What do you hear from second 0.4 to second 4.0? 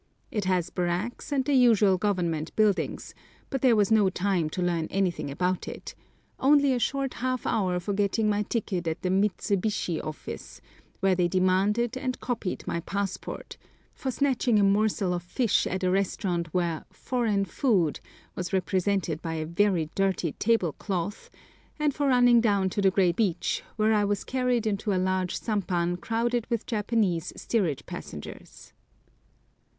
has barracks and the usual Government buildings, but there was